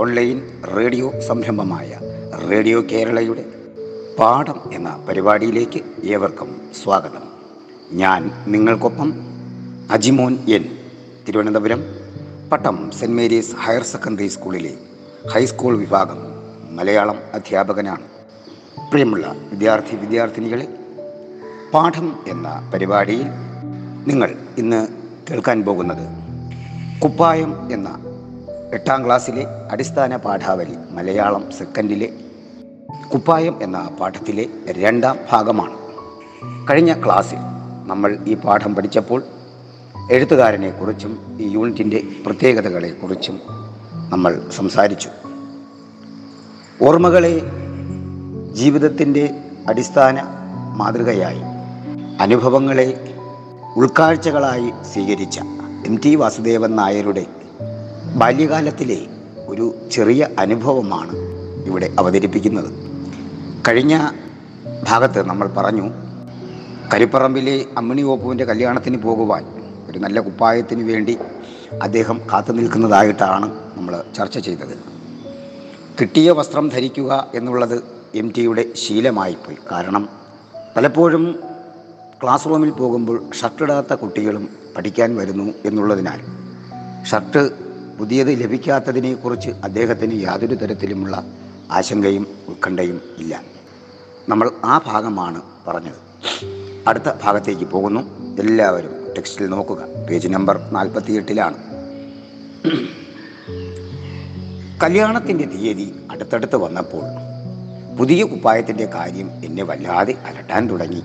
Online 0.00 0.62
radio 0.76 1.20
സംരംഭമായ 1.20 1.98
radio 2.50 2.80
കേരളയുടെ 2.80 3.44
പാഠം 4.18 4.72
എന്ന 4.72 5.06
പരിപാടിയിലേക്ക് 5.08 6.06
ഏവർക്കും 6.06 6.60
സ്വാഗതം. 6.82 7.22
ഞാൻ 7.92 8.30
നിങ്ങൾക്കൊപ്പം 8.46 9.12
Ajimon 9.90 10.38
N 10.48 10.64
Thiruvananthapuram 11.28 11.84
Pattom 12.52 12.90
saint 12.90 13.16
Mary's 13.16 13.56
higher 13.56 13.82
secondary 13.82 14.26
സ്കൂളിലെ 14.26 14.74
ഹൈസ്കൂൾ 15.30 15.78
വിഭാഗം 15.78 16.20
മലയാളം 16.76 17.18
അധ്യാപകനാണ്. 17.34 18.04
പ്രിയമുള്ള 18.90 19.36
വിദ്യാർത്ഥി 19.52 19.96
വിദ്യാർത്ഥിനികളെ 19.96 20.68
പാഠം 21.74 22.16
എന്ന 22.28 22.70
പരിപാടിയിൽ 22.74 23.26
നിങ്ങൾ 24.06 24.34
ഇന്ന് 24.58 24.88
കേൾക്കാൻ 25.30 25.64
പോകുന്നത് 25.64 26.06
കുപ്പായം 27.00 27.72
എന്ന 27.72 28.07
എട്ടാം 28.72 29.06
ക്ലാസ്സിലെ 29.06 29.46
അടിസ്ഥാന 29.72 30.16
പാഠാവലി 30.16 30.76
മലയാളം 30.90 31.50
സെക്കൻഡിലെ 31.50 32.12
കുപ്പായം 33.12 33.62
എന്ന 33.62 33.90
പാഠത്തിലെ 34.00 34.46
രണ്ടാം 34.66 35.18
ഭാഗമാണ്. 35.32 35.76
കഴിഞ്ഞ 36.70 37.04
ക്ലാസ്സിൽ 37.04 37.36
നമ്മൾ 37.86 38.18
ഈ 38.26 38.34
പാഠം 38.34 38.74
പഠിച്ചപ്പോൾ 38.74 39.22
എഴുത്തുകാരനെക്കുറിച്ചും 40.12 41.36
ഈ 41.40 41.48
യൂണിറ്റിന്റെ 41.48 42.02
പ്രത്യേകതകളെക്കുറിച്ചും 42.26 43.40
നമ്മൾ 44.10 44.50
സംസാരിച്ചു. 44.50 45.08
ഓർമ്മകളെ 46.82 47.42
ജീവിതത്തിന്റെ 48.52 49.34
അടിസ്ഥാന 49.68 50.20
മാതൃകയായി 50.76 51.40
അനുഭവങ്ങളെ 52.20 53.14
ഉൾക്കാഴ്ചകളായി 53.76 54.72
സ്വീകരിച്ച 54.92 55.38
എം 55.86 56.00
ടി 56.04 56.14
വാസുദേവൻ 56.14 56.76
നായരുടെ 56.76 57.26
ബാല്യകാലത്തിലെ 58.16 59.06
ഒരു 59.46 59.74
ചെറിയ 59.92 60.28
അനുഭവമാണ് 60.38 61.16
ഇവിടെ 61.66 61.90
അവതരിപ്പിക്കുന്നത്. 61.98 62.72
കഴിഞ്ഞ 63.68 64.10
ഭാഗത്ത് 64.84 65.26
നമ്മൾ 65.26 65.48
പറഞ്ഞു 65.48 65.90
കരിപ്പറമ്പിലെ 66.94 67.64
അമ്മിണി 67.78 68.02
ഓപ്പുവിന്റെ 68.02 68.44
കല്യാണത്തിന് 68.44 68.96
പോകുവാൻ 68.96 69.44
ഒരു 69.90 69.98
നല്ല 69.98 70.20
കുപ്പായത്തിന് 70.20 70.92
വേണ്ടി 70.92 71.18
അദ്ദേഹം 71.82 72.20
കാത്തു 72.32 72.52
നിൽക്കുന്നതായിട്ടാണ് 72.52 73.60
നമ്മൾ 73.76 74.02
ചർച്ച 74.16 74.38
ചെയ്തത്. 74.38 74.78
കിട്ടിയ 76.00 76.30
വസ്ത്രം 76.30 76.68
ധരിക്കുക 76.68 77.28
എന്നുള്ളത് 77.34 77.82
എം 78.14 78.32
ടിയുടെ 78.36 78.64
ശീലമായിപ്പോയി. 78.74 79.56
കാരണം 79.72 80.08
പലപ്പോഴും 80.76 81.40
ക്ലാസ് 82.22 82.46
റൂമിൽ 82.46 82.70
പോകുമ്പോൾ 82.70 83.30
ഷർട്ടിടാത്ത 83.42 83.94
കുട്ടികളും 83.94 84.48
പഠിക്കാൻ 84.76 85.16
വരുന്നു 85.16 85.54
എന്നുള്ളതിനാൽ 85.64 86.20
ഷർട്ട് 87.04 87.67
പുതിയത് 87.98 88.42
ലഭിക്കാത്തതിനെക്കുറിച്ച് 88.42 89.50
അദ്ദേഹത്തിന് 89.50 90.22
യാതൊരു 90.22 90.54
തരത്തിലുമുള്ള 90.54 91.24
ആശങ്കയും 91.70 92.26
ഉത്കണ്ഠയും 92.48 93.00
ഇല്ല. 93.18 93.42
നമ്മൾ 94.28 94.50
ആ 94.64 94.78
ഭാഗമാണ് 94.86 95.42
പറഞ്ഞത്. 95.68 96.08
അടുത്ത 96.88 97.10
ഭാഗത്തേക്ക് 97.22 97.64
പോകുന്നു. 97.64 98.00
എല്ലാവരും 98.40 98.90
ടെക്സ്റ്റിൽ 99.16 99.46
നോക്കുക. 99.46 99.78
പേജ് 100.10 100.28
നമ്പർ 100.28 100.70
നാൽപ്പത്തിയെട്ടിലാണ്. 100.72 101.56
കല്യാണത്തിന്റെ 104.82 105.44
തീയതി 105.44 105.94
അടുത്തടുത്ത് 106.10 106.56
വന്നപ്പോൾ 106.56 107.04
പുതിയ 107.96 108.24
കുപ്പായത്തിന്റെ 108.24 108.86
കാര്യം 108.86 109.30
എന്നെ 109.44 109.62
വല്ലാതെ 109.62 110.12
അലട്ടാൻ 110.12 110.70
തുടങ്ങി. 110.70 111.02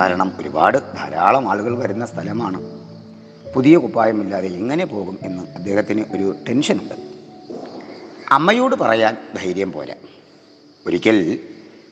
കാരണം 0.00 0.32
ഒരുപാട് 0.40 0.78
ധാരാളം 0.78 1.50
ആളുകൾ 1.50 1.78
വരുന്ന 1.78 2.06
സ്ഥലമാണ്. 2.06 2.79
പുതിയ 3.54 3.76
കുപ്പായമില്ലാതെ 3.76 4.48
എങ്ങനെ 4.48 4.86
പോകും 4.86 5.18
എന്ന് 5.22 5.42
അദ്ദേഹത്തിന് 5.42 6.04
ഒരു 6.16 6.36
ടെൻഷനുണ്ട്. 6.48 6.94
അമ്മയോട് 8.30 8.76
പറയാൻ 8.76 9.16
ധൈര്യം 9.36 9.72
പോരാ. 9.72 9.94
ഒരിക്കൽ 10.86 11.38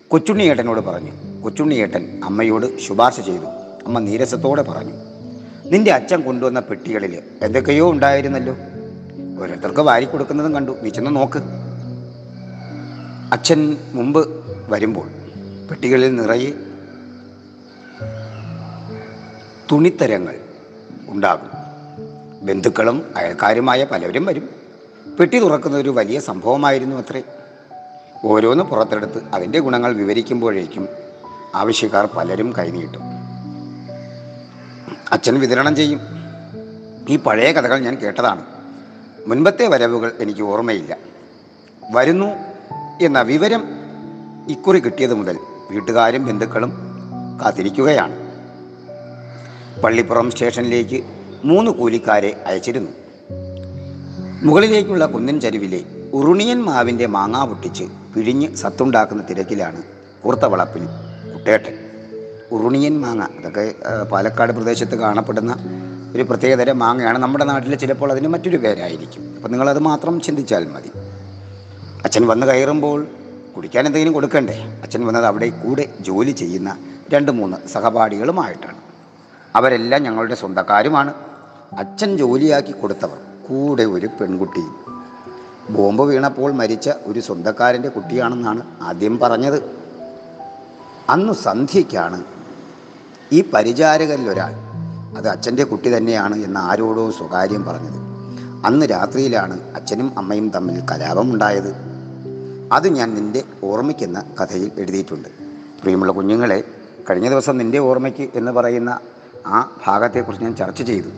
കൊച്ചുണ്ണിയേട്ടനോട് 0.09 0.81
പറഞ്ഞു. 0.81 1.43
കൊച്ചുണ്ണിയേട്ടൻ 1.43 2.21
അമ്മയോട് 2.25 2.79
ശുപാർശ 2.79 3.21
ചെയ്തു. 3.21 3.47
അമ്മ 3.87 3.99
നീരസത്തോടെ 3.99 4.63
പറഞ്ഞു. 4.63 4.93
നിന്റെ 5.65 5.91
അച്ഛൻ 5.91 6.21
കൊണ്ടുവന്ന 6.21 6.61
പെട്ടികളിൽ 6.61 7.23
എന്തൊക്കെയോ 7.43 7.91
ഉണ്ടായിരുന്നല്ലോ. 7.91 8.57
ഓരോരുത്തർക്ക് 9.43 9.81
വാരി 9.81 10.05
കൊടുക്കുന്നതും 10.05 10.55
കണ്ടു. 10.55 10.73
നീ 10.83 10.89
ചെന്ന് 10.89 11.17
നോക്ക്. 11.17 11.39
അച്ഛൻ 13.33 13.77
മുമ്പ് 13.93 14.29
വരുമ്പോൾ 14.69 15.09
പെട്ടികളിൽ 15.71 16.15
നിറയെ 16.15 16.51
തുണിത്തരങ്ങൾ 19.73 20.48
ഉണ്ടാകും. 21.09 21.51
ബന്ധുക്കളും 22.47 23.13
അയൽക്കാരുമായ 23.17 23.85
പലരും 23.85 24.25
വരും. 24.25 24.49
പെട്ടി 25.21 25.39
തുറക്കുന്ന 25.39 25.77
ഒരു 25.77 25.89
വലിയ 25.89 26.21
സംഭവമായിരുന്നു 26.21 26.97
അത്രേ. 26.97 27.23
ഓരോന്ന് 28.25 28.65
പുറത്തെടുത്ത് 28.65 29.25
അതിന്റെ 29.35 29.59
ഗുണങ്ങൾ 29.59 29.93
വിവരിക്കുമ്പോഴേക്കും 29.93 30.89
ആവശ്യക്കാർ 31.55 32.07
പലരും 32.07 32.55
കൈനീട്ടും. 32.59 33.01
അച്ഛൻ 35.13 35.41
വിതരണം 35.41 35.77
ചെയ്യും. 35.77 36.01
ഈ 37.09 37.17
പഴയ 37.17 37.53
കഥകൾ 37.53 37.79
ഞാൻ 37.79 37.95
കേട്ടതാണ്. 37.95 38.45
മുൻപത്തെ 39.27 39.67
വരവുകൾ 39.67 40.13
എനിക്ക് 40.19 40.41
ഓർമ്മയില്ല. 40.41 40.97
വരുന്നു 41.93 42.27
എന്ന 43.03 43.23
വിവരം 43.23 43.65
ഇക്കുറി 44.49 44.79
കിട്ടിയത് 44.79 45.15
മുതൽ 45.15 45.39
വീട്ടുകാരും 45.71 46.27
ബന്ധുക്കളും 46.27 46.73
കാത്തിരിക്കുകയാണ്. 47.45 48.28
പള്ളിപ്പുറം 49.85 50.31
സ്റ്റേഷനിലേക്ക് 50.31 51.05
മൂന്ന് 51.45 51.71
കൂലിക്കാരെ 51.71 52.31
അയച്ചിരുന്നു. 52.47 52.91
മുകളിലേക്കുള്ള 54.43 55.07
കുന്നിൻ 55.07 55.41
ചരിവിലെ 55.41 55.81
ഉറുണിയൻ 56.13 56.63
മാവിന്റെ 56.63 57.07
മാങ്ങാ 57.07 57.45
പൊട്ടിച്ച് 57.45 57.85
പിഴിഞ്ഞ് 57.85 58.49
സത്തുണ്ടാക്കുന്ന 58.55 59.23
തിരക്കിലാണ് 59.31 59.83
കൂർത്തവളപ്പിൽ 60.25 60.85
കുട്ടേട്ടൻ. 61.35 61.75
ഉറുണിയൻ 62.51 63.01
മാങ്ങ 63.01 63.23
അതൊക്കെ 63.39 63.65
പാലക്കാട് 64.13 64.53
പ്രദേശത്ത് 64.53 64.97
കാണപ്പെടുന്ന 64.97 65.53
ഒരു 66.15 66.23
പ്രത്യേകതരം 66.23 66.79
മാങ്ങയാണ്. 66.79 67.19
നമ്മുടെ 67.19 67.45
നാട്ടിൽ 67.45 67.75
ചിലപ്പോൾ 67.75 68.13
അതിന് 68.13 68.29
മറ്റൊരു 68.29 68.57
പേരായിരിക്കും. 68.57 69.33
അപ്പം 69.37 69.51
നിങ്ങളത് 69.51 69.79
മാത്രം 69.79 70.21
ചിന്തിച്ചാൽ 70.21 70.67
മതി. 70.67 70.91
അച്ഛൻ 72.05 72.27
വന്ന് 72.27 72.47
കയറുമ്പോൾ 72.47 73.07
കുടിക്കാൻ 73.57 73.87
എന്തെങ്കിലും 73.87 74.13
കൊടുക്കണ്ടേ? 74.13 74.59
അച്ഛൻ 74.83 75.07
വന്നത് 75.07 75.27
അവിടെ 75.27 75.49
കൂടെ 75.49 75.89
ജോലി 76.01 76.31
ചെയ്യുന്ന 76.31 76.79
രണ്ട് 77.15 77.33
മൂന്ന് 77.33 77.69
സഹപാഠികളുമായിട്ടാണ്. 77.69 78.78
അവരെല്ലാം 79.59 80.03
ഞങ്ങളുടെ 80.03 80.35
സ്വന്തക്കാരുമാണ്. 80.35 81.15
അച്ഛൻ 81.79 82.17
ജോലിയാക്കി 82.17 82.73
കൊടുത്തവർ 82.73 83.17
കൂടെ 83.49 83.83
ഒരു 83.83 84.07
പെൺകുട്ടി. 84.07 84.61
ബോംബ് 85.73 86.03
വീണപ്പോൾ 86.03 86.53
മരിച്ച 86.53 86.91
ഒരു 87.05 87.21
സ്വന്തക്കാരന്റെ 87.21 87.89
കുട്ടിയാണെന്നാണ് 87.89 88.63
ആദ്യം 88.83 89.19
പറഞ്ഞത്. 89.19 89.71
അന്ന് 91.09 91.33
സന്ധ്യയ്ക്കാണ്. 91.33 92.25
ഈ 93.33 93.45
പരിചാരകരിലൊരാൾ 93.55 94.55
അത് 95.17 95.29
അച്ഛന്റെ 95.29 95.65
കുട്ടി 95.65 95.97
തന്നെയാണ് 95.97 96.37
എന്ന് 96.37 96.61
ആരോടോ 96.61 97.11
സ്വകാര്യം 97.11 97.65
പറഞ്ഞത്. 97.65 97.97
അന്ന് 98.67 98.87
രാത്രിയിലാണ് 98.87 99.75
അച്ഛനും 99.75 100.19
അമ്മയും 100.19 100.51
തമ്മിൽ 100.51 100.83
കലാപമുണ്ടായത്. 100.91 101.75
അത് 102.73 102.89
ഞാൻ 102.89 103.15
നിന്റെ 103.15 103.45
ഓർമ്മയ്ക്കെന്ന 103.65 104.25
കഥയിൽ 104.41 104.73
എഴുതിയിട്ടുണ്ട്. 104.79 105.29
പ്രിയമുള്ള 105.83 106.13
കുഞ്ഞുങ്ങളെ 106.13 106.65
കഴിഞ്ഞ 107.11 107.29
ദിവസം 107.29 107.59
നിന്റെ 107.59 107.79
ഓർമ്മയ്ക്ക് 107.79 108.31
എന്ന് 108.35 108.53
പറയുന്ന 108.53 109.01
ആ 109.47 109.77
ഭാഗത്തെക്കുറിച്ച് 109.87 110.45
ഞാൻ 110.45 110.57
ചർച്ച 110.57 110.83
ചെയ്തു. 110.83 111.09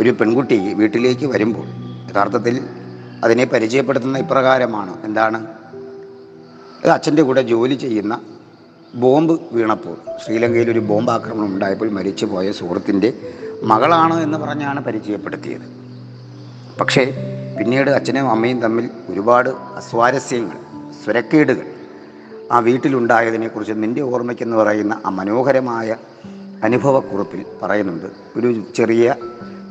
ഒരു 0.00 0.10
പെൺകുട്ടി 0.10 0.74
വീട്ടിലേക്ക് 0.74 1.26
വരുമ്പോൾ 1.26 1.66
യഥാർത്ഥത്തിൽ 2.10 2.68
അതിനെ 3.24 3.44
പരിചയപ്പെടുത്തുന്ന 3.44 4.18
ഇപ്രകാരമാണ്. 4.18 5.04
എന്താണ്? 5.04 5.46
അത് 6.84 6.90
അച്ഛന്റെ 6.90 7.22
കൂടെ 7.22 7.42
ജോലി 7.42 7.74
ചെയ്യുന്ന 7.74 8.20
ബോംബ് 8.94 9.38
വീണപ്പോൾ 9.52 9.96
ശ്രീലങ്കയിൽ 10.26 10.70
ഒരു 10.70 10.78
ബോംബ് 10.78 11.10
ആക്രമണം 11.10 11.46
ഉണ്ടായപ്പോൾ 11.46 11.90
മരിച്ചു 11.90 12.26
പോയ 12.26 12.52
സുഹൃത്തിന്റെ 12.52 13.34
മകളാണ് 13.62 14.20
എന്ന് 14.20 14.38
പറഞ്ഞാണ് 14.38 14.84
പരിചയപ്പെടുത്തിയത്. 14.84 15.78
പക്ഷേ 16.80 17.14
പിന്നീട് 17.58 17.90
അച്ഛനും 17.90 18.30
അമ്മയും 18.30 18.60
തമ്മിൽ 18.60 18.90
ഒരുപാട് 19.08 19.48
അസ്വാരസ്യങ്ങൾ 19.48 20.56
സ്വരക്കേടുകൾ 21.04 21.66
ആ 22.52 22.58
വീട്ടിലുണ്ടായതിനെക്കുറിച്ച് 22.58 23.72
നിന്റെ 23.76 24.00
ഓർമ്മയ്ക്കെന്ന് 24.00 24.56
പറയുന്ന 24.56 25.00
ആ 25.06 25.08
മനോഹരമായ 25.08 25.96
അനുഭവക്കുറിപ്പിൽ 26.64 27.44
പറയുന്നുണ്ട്. 27.62 28.06
ഒരു 28.38 28.64
ചെറിയ 28.76 29.14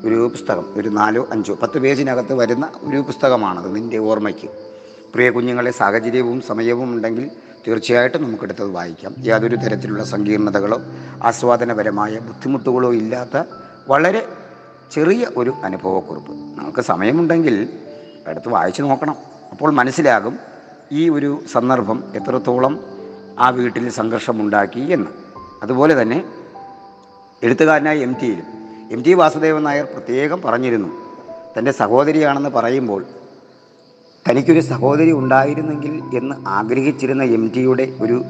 ഒരു 0.06 0.28
പുസ്തകം 0.28 0.66
ഒരു 0.76 0.90
നാലോ 0.90 1.28
അഞ്ചോ 1.32 1.60
പത്ത് 1.62 1.80
പേജിനകത്ത് 1.80 2.34
വരുന്ന 2.34 2.70
ഒരു 2.82 2.98
പുസ്തകമാണത് 2.98 3.76
നിന്റെ 3.76 3.98
ഓർമ്മയ്ക്ക്. 3.98 4.50
പ്രിയ 5.14 5.30
കുഞ്ഞുങ്ങളെ 5.30 5.72
സാഹചര്യവും 5.72 6.42
സമയവും 6.42 6.94
ഉണ്ടെങ്കിൽ 6.94 7.32
തീർച്ചയായിട്ടും 7.68 8.24
നമുക്കെടുത്തത് 8.24 8.72
വായിക്കാം. 8.72 9.16
യാതൊരു 9.20 9.56
തരത്തിലുള്ള 9.56 10.04
സങ്കീർണതകളോ 10.04 10.82
ആസ്വാദനപരമായ 11.24 12.20
ബുദ്ധിമുട്ടുകളോ 12.20 12.94
ഇല്ലാത്ത 12.94 13.44
വളരെ 13.88 14.28
ചെറിയ 14.92 15.28
ഒരു 15.38 15.54
അനുഭവക്കുറിപ്പ്. 15.64 16.32
നമുക്ക് 16.32 16.82
സമയമുണ്ടെങ്കിൽ 16.82 17.70
എടുത്ത് 18.28 18.50
വായിച്ചു 18.50 18.82
നോക്കണം. 18.82 19.16
അപ്പോൾ 19.52 19.72
മനസ്സിലാകും 19.72 20.40
ഈ 20.92 21.10
ഒരു 21.10 21.44
സന്ദർഭം 21.52 22.04
എത്രത്തോളം 22.16 22.80
ആ 23.40 23.50
വീട്ടിൽ 23.50 23.90
സംഘർഷമുണ്ടാക്കി 23.90 24.80
എന്ന്. 24.80 25.08
അതുപോലെ 25.64 26.02
തന്നെ 26.02 26.37
എഴുത്തുകാരനായ 27.44 27.98
എം 27.98 28.16
ടിയിലും 28.22 28.46
എം 28.92 29.02
ടി 29.02 29.14
വാസുദേവൻ 29.14 29.64
നായർ 29.64 29.86
പ്രത്യേകം 29.86 30.42
പറഞ്ഞിരുന്നു. 30.42 30.88
തന്റെ 31.58 31.72
സഹോദരിയാണെന്ന് 31.72 32.50
പറയുമ്പോൾ 32.50 33.06
തനിക്കൊരു 34.30 34.60
സഹോദരി 34.60 35.12
ഉണ്ടായിരുന്നെങ്കിൽ 35.12 36.18
എന്ന് 36.18 36.36
ആഗ്രഹിച്ചിരുന്ന 36.48 37.24
എം 37.24 37.52
ടിയുടെ 37.56 37.94
ഒരു 38.02 38.24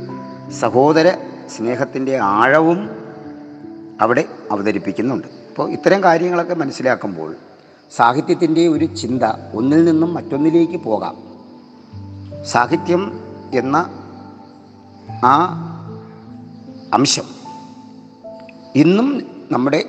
സഹോദര 0.60 1.12
സ്നേഹത്തിന്റെ 1.58 2.18
ആഴവും 2.18 2.90
അവിടെ 4.02 4.26
അവതരിപ്പിക്കുന്നുണ്ട്. 4.52 5.28
അപ്പോൾ 5.28 5.70
ഇത്തരം 5.70 6.04
കാര്യങ്ങളൊക്കെ 6.04 6.54
മനസ്സിലാക്കുമ്പോൾ 6.54 7.36
സാഹിത്യത്തിന്റെ 7.96 8.68
ഒരു 8.68 8.86
ചിന്ത 8.86 9.24
ഒന്നിൽ 9.54 9.86
നിന്നും 9.86 10.14
മറ്റൊന്നിലേക്ക് 10.14 10.78
പോകാം. 10.78 11.16
സാഹിത്യം 12.46 13.20
എന്ന 13.54 13.78
ആ 15.26 15.36
അംശം 16.94 17.37
ഇന്നും 18.76 19.28
നമ്മുടെ 19.52 19.86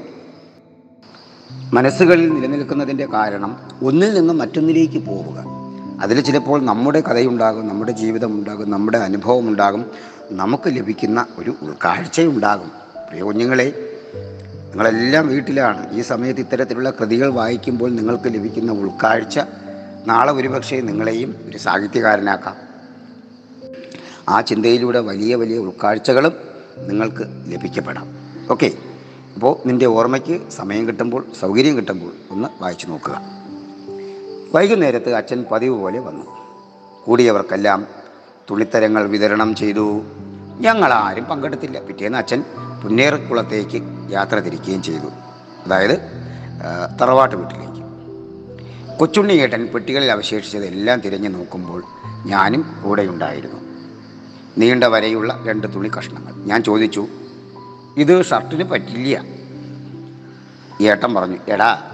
മനസ്സുകളിൽ 1.72 2.34
നിലനിൽക്കുന്നതിന്റെ 2.34 3.06
കാരണം 3.06 3.56
ഒന്നിൽ 3.82 4.14
നിന്നും 4.14 4.38
മറ്റൊന്നിലേക്ക് 4.38 5.06
പോവുക. 5.06 5.44
അതിൽ 6.00 6.20
ചിലപ്പോൾ 6.20 6.64
നമ്മുടെ 6.64 7.00
കഥയുണ്ടാകും 7.00 7.69
നമ്മുടെ 7.69 7.92
ജീവിതം 7.92 8.32
ഉണ്ടാകും 8.32 8.70
നമ്മുടെ 8.70 8.98
അനുഭവം 8.98 9.48
ഉണ്ടാകും 9.48 9.86
നമുക്ക് 10.30 10.62
ലഭിക്കുന്ന 10.66 11.26
ഒരു 11.38 11.54
ഉൾക്കാഴ്ചയുണ്ടാകും. 11.62 12.70
പ്രിയ 13.08 13.22
കുഞ്ഞുങ്ങളെ 13.22 13.98
നിങ്ങളെല്ലാം 14.70 15.28
വീട്ടിലാണ്. 15.28 15.92
ഈ 15.92 16.00
സമയത്ത് 16.00 16.40
ഇത്തരത്തിലുള്ള 16.40 16.90
കൃതികൾ 16.90 17.28
വായിക്കുമ്പോൾ 17.28 17.90
നിങ്ങൾക്ക് 17.90 18.34
ലഭിക്കുന്ന 18.34 18.72
ഉൾക്കാഴ്ച 18.72 19.40
നാളെ 20.06 20.32
ഒരുപക്ഷെ 20.32 20.80
നിങ്ങളെയും 20.80 21.34
ഒരു 21.46 21.58
സാഹിത്യകാരനാക്കാം. 21.58 22.56
ആ 24.28 24.40
ചിന്തയിലൂടെ 24.40 25.00
വലിയ 25.00 25.34
വലിയ 25.34 25.58
ഉൾക്കാഴ്ചകളും 25.58 26.32
നിങ്ങൾക്ക് 26.78 27.52
ലഭിക്കപ്പെടാം. 27.52 28.17
ഓക്കെ. 28.50 28.68
അപ്പോൾ 29.34 29.68
നിന്റെ 29.68 29.86
ഓർമ്മയ്ക്ക് 29.86 30.50
സമയം 30.50 30.86
കിട്ടുമ്പോൾ 30.88 31.24
സൗകര്യം 31.40 31.76
കിട്ടുമ്പോൾ 31.76 32.12
ഒന്ന് 32.30 32.48
വായിച്ചു 32.62 32.86
നോക്കുക. 32.86 33.20
വൈകുന്നേരത്ത് 34.54 35.10
അച്ഛൻ 35.14 35.44
പതിവ് 35.52 35.76
പോലെ 35.80 35.98
വന്നു. 35.98 36.24
കൂടിയവർക്കെല്ലാം 37.04 37.86
തുണിത്തരങ്ങൾ 38.50 39.06
വിതരണം 39.06 39.54
ചെയ്തു. 39.54 40.02
ഞങ്ങളാരും 40.60 41.24
പങ്കെടുത്തില്ല. 41.24 41.80
പിറ്റേന്ന് 41.80 42.18
അച്ഛൻ 42.18 42.44
പുന്നേറക്കുളത്തേക്ക് 42.82 43.82
യാത്ര 44.10 44.38
തിരിക്കുകയും 44.38 44.82
ചെയ്തു. 44.82 45.08
അതായത് 45.66 45.96
തറവാട്ട് 47.00 47.36
വീട്ടിലേക്ക്. 47.36 47.82
കൊച്ചുണ്ണിയേട്ടൻ 48.98 49.62
പെട്ടികളിൽ 49.74 50.10
അവശേഷിച്ചതെല്ലാം 50.12 51.00
തിരഞ്ഞു 51.00 51.28
നോക്കുമ്പോൾ 51.28 51.82
ഞാനും 52.26 52.62
കൂടെയുണ്ടായിരുന്നു. 52.84 53.60
നീണ്ട 54.58 54.84
വരെയുള്ള 54.84 55.44
രണ്ട് 55.48 55.66
തുണി 55.74 55.90
കഷ്ണങ്ങൾ. 55.98 56.34
ഞാൻ 56.50 56.62
ചോദിച്ചു 56.62 57.06
ഇത് 57.96 58.25
ഷർട്ടിന് 58.25 58.64
പറ്റില്ല. 58.64 59.25
ഏട്ടൻ 60.90 61.14
പറഞ്ഞു 61.14 61.38
എടാ 61.49 61.85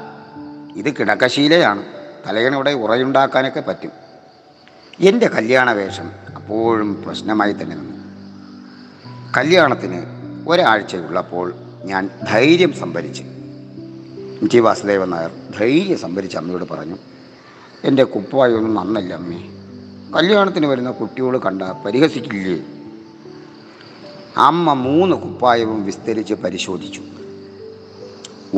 ഇത് 0.77 0.97
കിടക്കശീലയാണ് 0.97 1.85
തലയണയുടെ 2.27 2.71
ഉറയുണ്ടാക്കാനൊക്കെ 2.71 3.61
പറ്റും. 3.61 3.91
എന്റെ 5.01 5.29
കല്യാണ 5.29 5.73
വേഷം 5.73 6.13
അപ്പോഴും 6.37 7.03
പ്രശ്നമായി 7.03 7.53
തന്നെ 7.53 7.77
നിന്നു. 7.77 7.95
കല്യാണത്തിന് 9.37 10.03
ഒരാഴ്ചയുള്ളപ്പോൾ 10.49 11.55
ഞാൻ 11.85 12.11
ധൈര്യം 12.31 12.73
സംഭരിച്ച് 12.73 13.23
ടി 14.53 14.59
വാസുദേവൻ 14.59 15.11
നായർ 15.11 15.31
ധൈര്യം 15.59 15.99
സംഭരിച്ച് 15.99 16.37
അമ്മയോട് 16.37 16.65
പറഞ്ഞു 16.71 16.97
എന്റെ 17.85 18.05
കുപ്പായൊന്നും 18.05 18.75
നന്നല്ല 18.75 19.15
അമ്മേ? 19.15 19.41
കല്യാണത്തിന് 20.17 20.67
വരുന്ന 20.67 20.91
കുട്ടിയോട് 20.91 21.39
കണ്ട 21.39 21.63
പരിഹസിക്കില്ലേ? 21.63 22.74
അമ്മ 24.37 24.73
മൂന്ന് 24.73 25.17
കുപ്പായവും 25.17 25.85
വിസ്തരിച്ച് 25.85 26.35
പരിശോധിച്ചു. 26.35 27.03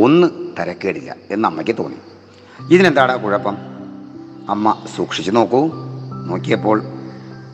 ഒന്ന് 0.03 0.27
തരക്കേടില്ല 0.59 1.17
എന്ന് 1.31 1.49
അമ്മയ്ക്ക് 1.49 1.79
തോന്നി. 1.79 1.97
ഇതിനെന്താടാ 2.75 3.15
കുഴപ്പം? 3.15 3.57
അമ്മ 4.49 4.83
സൂക്ഷിച്ചു 4.97 5.31
നോക്കൂ. 5.31 5.71
നോക്കിയപ്പോൾ 6.27 6.83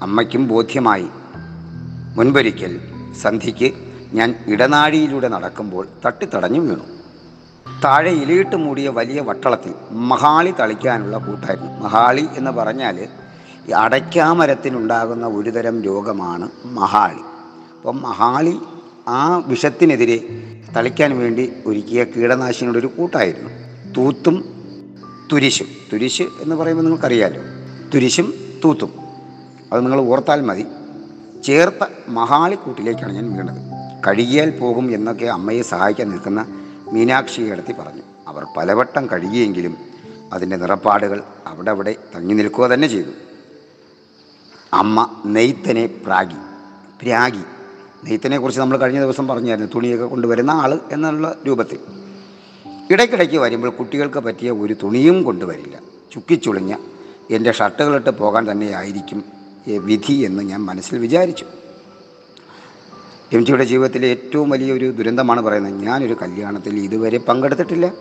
അമ്മയ്ക്കും 0.02 0.48
ബോധ്യമായി. 0.48 1.08
മുൻപൊരിക്കൽ 2.16 2.80
സന്ധ്യയ്ക്ക് 3.22 3.74
ഞാൻ 4.12 4.34
ഇടനാഴിയിലൂടെ 4.46 5.28
നടക്കുമ്പോൾ 5.28 5.88
തട്ടിത്തടഞ്ഞു 6.06 6.60
വീണു. 6.60 6.82
താഴെ 7.84 8.10
ഇലയിട്ട് 8.10 8.56
മൂടിയ 8.56 8.88
വലിയ 8.88 9.20
വട്ടളത്തിൽ 9.20 9.74
മഹാളി 9.90 10.50
തളിക്കാനുള്ള 10.50 11.18
കൂട്ടായിരുന്നു. 11.18 11.72
മഹാളി 11.72 12.26
എന്ന് 12.36 12.50
പറഞ്ഞാൽ 12.50 13.08
അടയ്ക്കാമരത്തിനുണ്ടാകുന്ന 13.76 15.26
ഒരുതരം 15.26 15.82
രോഗമാണ് 15.82 16.48
മഹാളി. 16.64 17.31
അപ്പം 17.82 18.02
ഹാളി 18.02 18.58
ആ 19.08 19.36
വിഷത്തിനെതിരെ 19.36 20.24
തളിക്കാൻ 20.76 21.18
വേണ്ടി 21.18 21.52
ഒരുക്കിയ 21.66 22.04
കീടനാശിനിയുടെ 22.04 22.78
ഒരു 22.78 22.86
കൂട്ടായിരുന്നു. 22.86 23.50
തൂത്തും 23.92 24.44
തുരിശും. 25.32 25.66
തുരിശ് 25.92 26.22
എന്ന് 26.22 26.54
പറയുമ്പോൾ 26.56 26.82
നിങ്ങൾക്കറിയാലോ. 26.82 27.42
തുരിശും 27.94 28.34
തൂത്തും. 28.64 28.92
അത് 29.72 29.80
നിങ്ങൾ 29.80 30.00
ഓർത്താൽ 30.00 30.40
മതി. 30.40 30.66
ചേർത്ത 31.44 31.86
മഹാളിക്കൂട്ടിലേക്കാണ് 32.08 33.12
ഞാൻ 33.12 33.32
വീണത്. 33.32 33.56
കഴുകിയാൽ 34.08 34.50
പോകും 34.50 34.94
എന്നൊക്കെ 34.94 35.26
അമ്മയെ 35.26 35.62
സഹായിക്കാൻ 35.62 36.10
നിൽക്കുന്ന 36.10 36.46
മീനാക്ഷിയെ 36.92 37.50
അടുത്തി 37.50 37.72
പറഞ്ഞു. 37.72 38.02
അവർ 38.28 38.46
പലവട്ടം 38.56 39.06
കഴുകിയെങ്കിലും 39.06 39.76
അതിന്റെ 40.32 40.56
നിറപ്പാടുകൾ 40.56 41.22
അവിടെ 41.46 41.70
അവിടെ 41.70 41.96
തങ്ങി 42.16 42.34
നിൽക്കുക 42.34 42.66
തന്നെ 42.66 42.88
ചെയ്തു. 42.88 43.10
അമ്മ 44.72 45.22
നെയ്ത്തനെ 45.26 45.86
പ്രാഗി. 45.86 46.36
പ്രാഗി. 47.02 47.40
നെയ്ത്തിനെ 48.04 48.38
കുറിച്ച് 48.38 48.60
നമ്മൾ 48.60 48.76
കഴിഞ്ഞ 48.76 49.00
ദിവസം 49.00 49.28
പറഞ്ഞായിരുന്നു 49.28 49.70
തുണിയൊക്കെ 49.74 50.04
കൊണ്ടുവരുന്ന 50.04 50.50
ആൾ 50.50 50.80
എന്നുള്ള 50.92 51.36
രൂപത്തിൽ. 51.46 51.78
ഇടയ്ക്കിടയ്ക്ക് 52.90 53.36
വരുമ്പോൾ 53.36 53.70
കുട്ടികൾക്ക് 53.70 54.18
പറ്റിയ 54.18 54.50
ഒരു 54.50 54.76
തുണിയും 54.82 55.22
കൊണ്ടുവരില്ല. 55.22 55.80
ചുക്കിച്ചുളിഞ്ഞ 56.12 56.76
എന്റെ 57.30 57.52
ഷർട്ടുകളിട്ട് 57.52 58.10
പോകാൻ 58.10 58.50
തന്നെയായിരിക്കും 58.50 59.24
വിധി 59.68 60.12
എന്ന് 60.12 60.42
ഞാൻ 60.42 60.60
മനസ്സിൽ 60.60 60.98
വിചാരിച്ചു. 60.98 61.44
എം 63.32 63.46
ജിയുടെ 63.46 63.64
ജീവിതത്തിലെ 63.64 64.08
ഏറ്റവും 64.08 64.50
വലിയൊരു 64.50 64.90
ദുരന്തമാണ് 64.90 65.40
പറയുന്നത് 65.40 65.74
ഞാനൊരു 65.74 66.16
കല്യാണത്തിൽ 66.22 66.76
ഇതുവരെ 66.76 67.18
പങ്കെടുത്തിട്ടില്ല. 67.18 67.92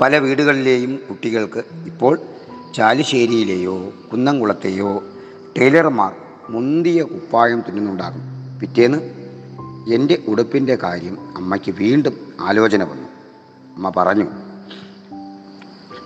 പല 0.00 0.18
വീടുകളിലെയും 0.18 1.00
കുട്ടികൾക്ക് 1.10 1.64
ഇപ്പോൾ 1.86 2.18
ചാലിശ്ശേരിയിലെയോ 2.76 3.92
കുന്നംകുളത്തെയോ 4.12 5.02
ടൈലർമാർ 5.58 6.12
മുന്തിയ 6.50 7.02
കുപ്പായം 7.02 7.60
തുന്നുന്നുണ്ടാകും. 7.60 8.29
പിറ്റേന്ന് 8.60 8.98
എന്റെ 9.94 10.24
ഉടുപ്പിന്റെ 10.28 10.76
കാര്യം 10.76 11.36
അമ്മയ്ക്ക് 11.36 11.70
വീണ്ടും 11.70 12.34
ആലോചന 12.40 12.84
വന്നു. 12.84 13.08
അമ്മ 13.76 13.92
പറഞ്ഞു 13.96 14.26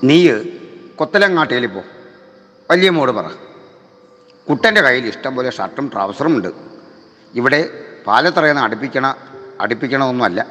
നീ 0.04 0.32
കൊത്തലങ്ങാട്ടയിൽ 0.96 1.66
പോ. 1.66 1.82
വലിയ 2.70 2.90
മോട് 2.90 3.12
പറ. 3.12 3.24
കുട്ടന്റെ 4.50 4.80
കയ്യിൽ 4.80 5.06
ഇഷ്ടം 5.06 5.36
പോലെ 5.36 5.50
ഷർട്ടും 5.50 5.90
ട്രൗസറും 5.92 6.36
ഉണ്ട്. 6.36 6.48
ഇവിടെ 7.34 7.84
പാലത്തറയെന്ന് 8.06 8.62
അടുപ്പിക്കണ 8.62 9.14
അടുപ്പിക്കണമൊന്നുമല്ല 9.60 10.46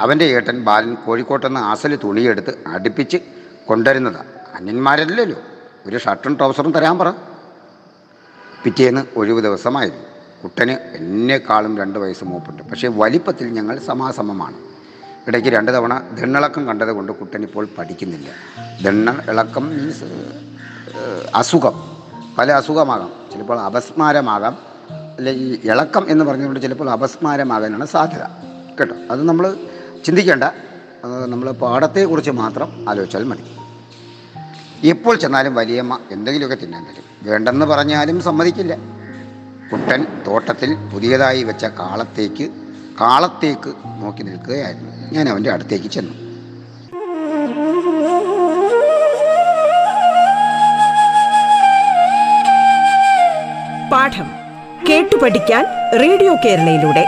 അവന്റെ 0.00 0.24
ഏട്ടൻ 0.24 0.64
ബാലൻ 0.64 0.94
കോഴിക്കോട്ടെന്ന് 0.94 1.60
ആസൽ 1.60 1.98
തുണിയെടുത്ത് 2.04 2.64
അടുപ്പിച്ച് 2.66 3.16
കൊണ്ടുവരുന്നതാണ് 3.66 4.28
അന്യന്മാരല്ലല്ലോ. 4.54 5.38
ഒരു 5.86 5.98
ഷർട്ടും 5.98 6.34
ട്രൗസറും 6.34 6.72
തരാൻ 6.72 6.98
പറ. 6.98 7.10
പിറ്റേന്ന് 8.64 9.06
ഒഴിവ് 9.16 9.42
ദിവസമായിരുന്നു. 9.42 10.15
കുട്ടന് 10.46 10.70
എന്നെക്കാളും 10.70 11.78
രണ്ട് 11.78 11.98
വയസ്സ് 11.98 12.24
മൂപ്പുണ്ട്. 12.24 12.62
പക്ഷേ 12.62 12.88
വലിപ്പത്തിൽ 12.88 13.46
ഞങ്ങൾ 13.46 13.78
സമാസമമാണ്. 13.78 14.54
ഇടയ്ക്ക് 15.28 15.48
രണ്ട് 15.48 15.74
തവണ 15.74 16.02
ദണ്ണിളക്കം 16.20 16.66
കണ്ടതുകൊണ്ട് 16.66 17.12
കുട്ടൻ 17.12 17.42
ഇപ്പോൾ 17.42 17.68
പഠിക്കുന്നില്ല. 17.78 18.28
ദണ്ണ 18.82 19.10
ഇളക്കം 19.28 19.68
മീൻസ് 19.68 20.04
അസുഖം. 21.34 21.96
പല 22.38 22.52
അസുഖമാകാം. 22.52 23.12
ചിലപ്പോൾ 23.32 23.60
അപസ്മാരമാകാം. 23.60 24.58
അല്ലെങ്കിൽ 25.18 25.58
ഇളക്കം 25.64 26.10
എന്ന് 26.10 26.24
പറഞ്ഞുകൊണ്ട് 26.24 26.60
ചിലപ്പോൾ 26.60 26.90
അപസ്മാരമാകാനാണ് 26.90 27.86
സാധ്യത. 27.86 28.22
കേട്ടോ? 28.80 28.94
അത് 29.10 29.22
നമ്മൾ 29.22 29.56
ചിന്തിക്കേണ്ട. 30.04 30.44
നമ്മൾ 31.26 31.50
പാഠത്തെക്കുറിച്ച് 31.50 32.30
മാത്രം 32.30 32.84
ആലോചിച്ചാൽ 32.88 33.24
മതി. 33.24 33.44
എപ്പോൾ 34.86 35.16
ചെന്നാലും 35.16 35.54
വലിയമ്മ 35.54 35.98
എന്തെങ്കിലുമൊക്കെ 36.10 36.64
തിന്നാൻ 36.64 36.84
തരും. 36.84 37.30
വേണ്ടെന്ന് 37.30 37.66
പറഞ്ഞാലും 37.66 38.20
സമ്മതിക്കില്ല. 38.20 38.95
കുട്ടൻ 39.72 40.24
തോട്ടത്തിൽ 40.26 40.74
പുതിയതായി 40.74 41.42
വെച്ച 41.42 41.64
കാളത്തേക്ക് 41.64 42.50
കാളത്തേക്ക് 43.00 43.72
നോക്കി 44.02 44.22
നിൽക്കുകയായിരുന്നു. 44.22 44.92
ഞാൻ 45.12 45.28
അവന്റെ 45.28 45.50
അടുത്തേക്ക് 45.50 45.86
ചെന്നു. 45.86 46.12
പാഠം 53.92 54.28
കേട്ടു 54.88 55.16
പഠിക്കാൻ 55.16 55.64
റേഡിയോ 56.00 56.34
കേരളയിലൂടെ. 56.44 57.04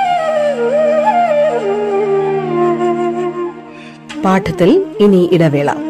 പാഠത്തിൽ 4.22 4.96
ഇനി 5.00 5.30
ഇടവേള. 5.32 5.87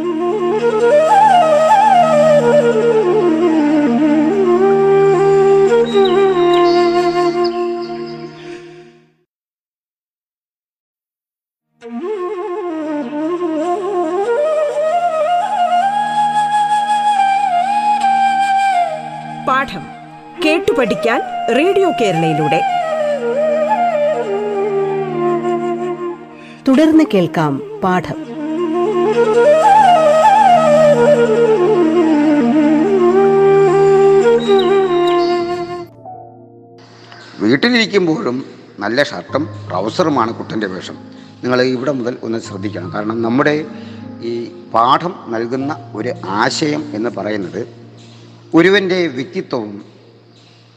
പഠിക്കാൻ 20.79 21.21
റേഡിയോ 21.57 21.91
കേരളയിലൂടെ. 21.91 22.61
തുടർന്ന് 26.69 27.05
കേൾക്കാം 27.15 27.81
പാഠം. 27.85 28.15
വീട്ടിലിരിക്കുമ്പോഴും 37.41 38.45
നല്ല 38.79 39.03
ഷർട്ടും 39.03 39.49
ട്രൗസറുമാണ് 39.69 40.35
കുട്ടന്റെ 40.35 40.67
വേഷം. 40.67 40.95
നിങ്ങൾ 41.43 41.63
ഇവിടെ 41.63 41.93
മുതൽ 41.93 42.17
ഒന്ന് 42.23 42.39
ശ്രദ്ധിക്കണം. 42.39 42.93
കാരണം 42.95 43.23
നമ്മുടെ 43.23 43.65
ഈ 44.23 44.45
പാഠം 44.75 45.15
നൽകുന്ന 45.29 45.93
ഒരു 45.95 46.13
ആശയം 46.29 46.93
എന്ന് 46.95 47.11
പറയുന്നത് 47.11 47.69
ഒരുവന്റെ 48.55 49.07
വ്യക്തിത്വവും 49.07 49.98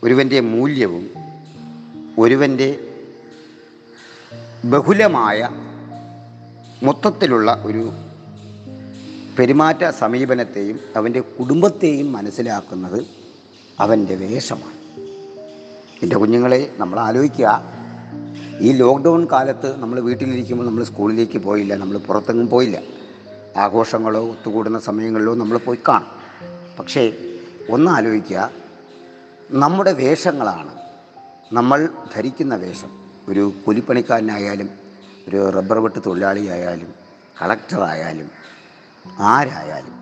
ഒരുവന്റെ 0.04 0.40
മൂല്യവും 0.40 1.10
ഒരുവന്റെ 2.20 2.98
ബഹുലമായ 4.66 5.50
മൊത്തത്തിലുള്ള 6.84 7.64
ഒരു 7.66 7.92
പെരുമാറ്റ 9.40 9.90
സമീപനത്തെയും 9.90 10.80
അവന്റെ 10.96 11.20
കുടുംബത്തെയും 11.20 12.12
മനസ്സിലാക്കുന്നത് 12.12 13.06
അവന്റെ 13.80 14.16
വേഷമാണ്. 14.16 15.00
എന്റെ 16.04 16.18
കുഞ്ഞുങ്ങളെ 16.18 16.74
നമ്മൾ 16.78 17.00
ആലോചിക്കുക. 17.00 17.64
ഈ 18.60 18.72
ലോക്ക്ഡൗൺ 18.72 19.28
കാലത്ത് 19.32 19.80
നമ്മൾ 19.80 20.00
വീട്ടിലിരിക്കുമ്പോൾ 20.00 20.66
നമ്മൾ 20.66 20.84
സ്കൂളിലേക്ക് 20.84 21.38
പോയില്ല 21.38 21.76
നമ്മൾ 21.76 21.98
പുറത്തെങ്ങും 21.98 22.50
പോയില്ല. 22.50 22.82
ആഘോഷങ്ങളോ 23.58 24.30
ഒത്തുകൂടുന്ന 24.30 24.80
സമയങ്ങളിലോ 24.80 25.36
നമ്മൾ 25.36 25.58
പോയി 25.58 25.78
കാണും. 25.88 26.08
പക്ഷേ 26.80 27.14
ഒന്ന് 27.70 27.92
ആലോചിക്കുക. 27.92 28.61
നമ്മുടെ 29.52 29.94
വേഷങ്ങളാണ്. 29.94 30.76
നമ്മൾ 31.54 31.90
ധരിക്കുന്ന 32.16 32.56
വേഷം. 32.56 32.90
ഒരു 33.30 33.54
കൂലിപ്പണിക്കാരനായാലും 33.66 34.70
ഒരു 35.28 35.50
റബ്ബർ 35.50 35.80
വെട്ട് 35.80 36.00
തൊഴിലാളിയായാലും 36.06 36.94
കളക്ടറായാലും 37.42 38.32
ആരായാലും 39.20 39.94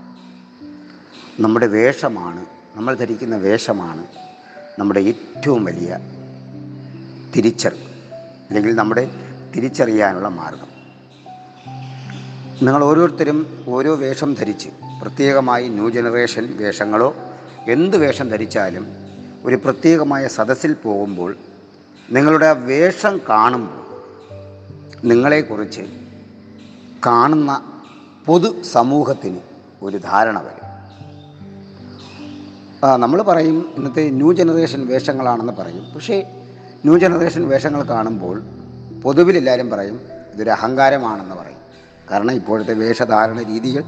നമ്മുടെ 1.40 1.68
വേഷമാണ് 1.68 2.46
നമ്മൾ 2.76 2.96
ധരിക്കുന്ന 2.96 3.38
വേഷമാണ് 3.38 4.08
നമ്മുടെ 4.80 5.00
ഏറ്റവും 5.00 5.66
വലിയ 5.66 6.00
തിരിച്ചറിവ് 7.36 7.82
അല്ലെങ്കിൽ 8.50 8.76
നമ്മുടെ 8.76 9.08
തിരിച്ചറിയാനുള്ള 9.56 10.28
മാർഗം. 10.28 10.68
നിങ്ങൾ 12.66 12.84
ഓരോരുത്തരും 12.84 13.66
ഓരോ 13.68 13.96
വേഷം 13.96 14.34
ധരിച്ച് 14.34 14.70
പ്രത്യേകമായി 15.02 15.68
ന്യൂ 15.68 15.90
ജനറേഷൻ 15.90 16.58
വേഷങ്ങളോ 16.58 17.16
എന്ത് 17.68 17.98
വേഷം 17.98 18.30
ധരിച്ചാലും 18.30 19.09
ഒരു 19.46 19.56
പ്രത്യേകമായ 19.56 20.24
സദസ്സിൽ 20.38 20.74
പോകുമ്പോൾ 20.86 21.32
നിങ്ങളുടെ 22.16 22.50
വേഷം 22.70 23.16
കാണുമ്പോൾ 23.30 23.78
നിങ്ങളെക്കുറിച്ച് 25.10 25.84
കാണുന്ന 27.08 27.52
പൊതു 28.26 28.50
സമൂഹത്തിന് 28.74 29.42
ഒരു 29.88 29.98
ധാരണ 30.10 30.38
വരും. 30.48 30.66
നമ്മൾ 33.04 33.20
പറയും 33.30 33.58
ഇന്നത്തെ 33.78 34.04
ന്യൂ 34.20 34.30
ജനറേഷൻ 34.40 34.82
വേഷങ്ങളാണെന്ന് 34.88 35.54
പറയും. 35.54 35.86
പക്ഷേ 35.96 36.18
ന്യൂ 36.86 36.96
ജനറേഷൻ 37.04 37.44
വേഷങ്ങൾ 37.50 37.82
കാണുമ്പോൾ 37.94 38.36
പൊതുവിൽ 39.04 39.38
എല്ലാവരും 39.38 39.70
പറയും 39.70 39.98
ഇതൊരു 40.34 40.52
അഹങ്കാരമാണെന്ന് 40.58 41.36
പറയും. 41.42 41.62
കാരണം 42.12 42.34
ഇപ്പോഴത്തെ 42.42 42.74
വേഷധാരണ 42.84 43.40
രീതികൾ 43.52 43.84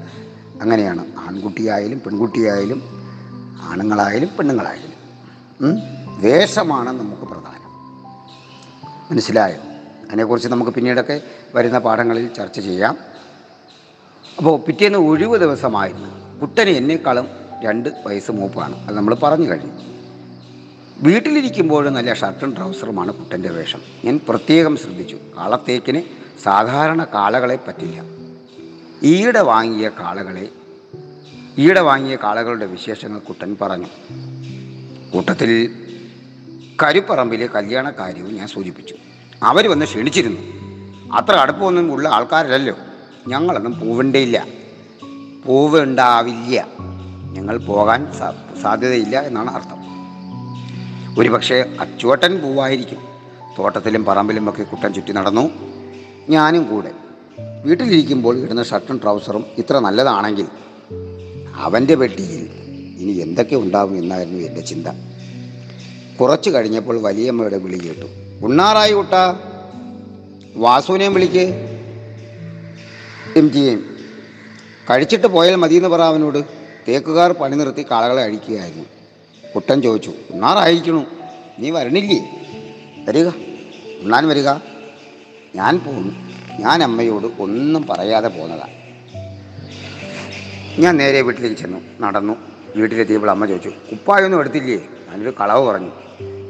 അങ്ങനെയാണ്. 0.63 1.03
ആൺകുട്ടിയായാലും 1.27 1.99
പെൺകുട്ടിയായാലും 2.05 2.81
ആണുങ്ങളായാലും 3.69 4.29
പെണ്ണുങ്ങളായാലും? 4.37 4.90
വേഷമാണ് 6.07 6.89
നമുക്ക് 6.89 7.21
പ്രധാനം. 7.21 7.71
മനസ്സിലായോ? 9.11 9.61
അതിനെക്കുറിച്ച് 10.07 10.49
നമുക്ക് 10.49 10.71
പിന്നീടൊക്കെ 10.71 11.21
വരുന്ന 11.55 11.79
പാഠങ്ങളിൽ 11.79 12.33
ചർച്ച 12.33 12.59
ചെയ്യാം. 12.59 12.97
അപ്പോൾ 14.37 14.59
പിറ്റേന്ന് 14.59 14.99
ഒഴിവ് 14.99 15.37
ദിവസമായിരുന്നു. 15.37 16.39
കുട്ടന് 16.39 16.69
എന്നെക്കാളും 16.69 17.27
രണ്ട് 17.63 17.89
വയസ്സ് 18.05 18.31
മൂപ്പാണ്. 18.31 18.87
അത് 18.87 18.97
നമ്മൾ 18.97 19.15
പറഞ്ഞു 19.15 19.49
കഴിഞ്ഞു. 19.49 19.73
വീട്ടിലിരിക്കുമ്പോഴും 20.97 21.93
നല്ല 21.93 22.13
ഷർട്ടും 22.13 22.55
ട്രൗസറുമാണ് 22.55 23.11
കുട്ടന്റെ 23.11 23.49
വേഷം. 23.49 23.79
ഞാൻ 24.05 24.19
പ്രത്യേകം 24.29 24.77
ശ്രദ്ധിച്ചു. 24.77 25.15
കാളത്തേക്കിന് 25.37 26.01
സാധാരണ 26.43 27.03
കാളകളെ 27.03 27.59
പറ്റില്ല. 27.67 28.01
ഈയിടെ 29.03 29.41
വാങ്ങിയ 29.41 29.89
കാളകളെ 29.89 30.49
ഈയിടെ 31.57 31.81
വാങ്ങിയ 31.81 32.15
കാളകളുടെ 32.15 32.65
വിശേഷങ്ങൾ 32.65 33.19
കുട്ടൻ 33.19 33.57
പറഞ്ഞു. 33.61 33.87
കൂട്ടത്തിൽ 35.13 35.71
കരുപ്പറമ്പിലെ 36.83 37.47
കല്യാണ 37.47 37.89
കാര്യവും 37.89 38.35
ഞാൻ 38.35 38.47
സൂചിപ്പിച്ചു. 38.47 38.95
അവർ 39.43 39.67
വന്ന് 39.67 39.85
ക്ഷണിച്ചിരുന്നു. 39.85 40.41
അത്ര 41.11 41.31
അടുപ്പമൊന്നും 41.31 41.93
ഉള്ള 41.93 42.09
ആൾക്കാരല്ലല്ലോ. 42.09 42.75
ഞങ്ങളൊന്നും 43.27 43.79
പൂവേണ്ടയില്ല 43.79 44.47
പൂവ് 45.45 45.97
ഞങ്ങൾ 47.33 47.57
പോകാൻ 47.57 48.07
സാധ്യതയില്ല 48.61 49.19
എന്നാണ് 49.19 49.51
അർത്ഥം. 49.51 49.81
ഒരുപക്ഷെ 51.19 51.77
അച്ചുവട്ടൻ 51.79 52.41
പൂവായിരിക്കും. 52.41 52.97
തോട്ടത്തിലും 53.59 54.05
പറമ്പിലും 54.05 54.49
ഒക്കെ 54.49 54.63
കുട്ടൻ 54.63 54.93
ചുറ്റി 54.93 55.11
നടന്നു. 55.11 55.49
ഞാനും 56.29 56.69
കൂടെ. 56.69 56.91
വീട്ടിലിരിക്കുമ്പോൾ 57.65 58.37
ഇടുന്ന 58.37 58.63
ഷർട്ടും 58.63 58.99
ട്രൗസറും 59.03 59.45
ഇത്ര 59.57 59.79
നല്ലതാണെങ്കിൽ 59.79 60.47
അവന്റെ 61.55 61.95
പെട്ടിയിൽ 61.95 62.60
ഇനി 63.01 63.11
എന്തൊക്കെ 63.11 63.55
ഉണ്ടാവും 63.55 63.97
എന്നായിരുന്നു 63.97 64.39
എന്റെ 64.39 64.61
ചിന്ത. 64.61 64.87
കുറച്ചു 66.21 66.49
കഴിഞ്ഞപ്പോൾ 66.49 67.01
വലിയമ്മയുടെ 67.01 67.57
വിളി 67.57 67.77
കേട്ടു. 67.77 68.05
ഉണ്ണാറായി 68.45 68.93
കുട്ട. 68.93 69.13
വാസുവിനെയും 70.55 71.13
വിളിക്ക്. 71.13 71.45
എം 73.37 73.51
ജിയെയും 73.51 73.95
കഴിച്ചിട്ട് 74.89 75.27
പോയാൽ 75.27 75.55
മതിയെന്ന് 75.55 75.89
പറ 75.89 76.01
അവനോട്. 76.01 76.45
തേക്കുകാർ 76.87 77.31
പണി 77.31 77.55
നിർത്തി 77.55 77.85
കാളകളെ 77.91 78.23
അഴിക്കുകയായിരുന്നു. 78.23 78.85
കുട്ടൻ 79.55 79.81
ചോദിച്ചു 79.81 80.13
ഉണ്ണാറായിരിക്കണു. 80.31 81.05
നീ 81.59 81.69
വരണില്ലേ? 81.69 82.19
വരിക. 83.07 83.27
ഉണ്ണാൻ 84.01 84.27
വരിക. 84.27 84.49
ഞാൻ 85.55 85.79
പോന്നു 85.79 86.13
ഞാൻ 86.59 86.83
അമ്മയോട് 86.83 87.41
ഒന്നും 87.41 87.87
പറയാതെ 87.87 88.27
പോന്നതാണ് 88.27 88.81
ഞാൻ 90.81 90.97
നേരെ 90.97 91.21
വീട്ടിലേക്ക് 91.21 91.57
ചെന്നു. 91.57 91.77
നടന്നു. 92.01 92.50
വീട്ടിലെത്തിയപ്പോൾ 92.75 93.31
അമ്മ 93.31 93.45
ചോദിച്ചു 93.45 93.69
കുപ്പായൊന്നും 93.69 94.39
എടുത്തില്ലേ? 94.39 94.87
ഞാനൊരു 95.09 95.33
കളവ് 95.41 95.67
പറഞ്ഞു. 95.67 95.91